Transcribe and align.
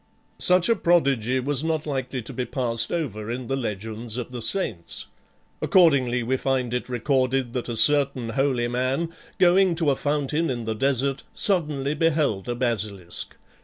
Such 0.39 0.67
a 0.67 0.75
prodigy 0.75 1.39
was 1.39 1.63
not 1.63 1.85
likely 1.85 2.23
to 2.23 2.33
be 2.33 2.43
passed 2.45 2.91
over 2.91 3.29
in 3.29 3.45
the 3.45 3.55
legends 3.55 4.17
of 4.17 4.31
the 4.31 4.41
saints. 4.41 5.05
Accordingly 5.61 6.23
we 6.23 6.37
find 6.37 6.73
it 6.73 6.89
recorded 6.89 7.53
that 7.53 7.69
a 7.69 7.77
certain 7.77 8.29
holy 8.29 8.67
man, 8.67 9.13
going 9.37 9.75
to 9.75 9.91
a 9.91 9.95
fountain 9.95 10.49
in 10.49 10.65
the 10.65 10.73
desert, 10.73 11.21
suddenly 11.35 11.93
beheld 11.93 12.49
a 12.49 12.55
basilisk. 12.55 13.35